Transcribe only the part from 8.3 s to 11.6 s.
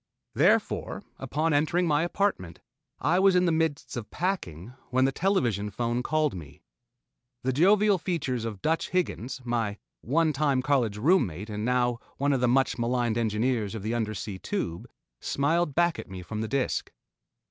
of "Dutch" Higgins, my one time college room mate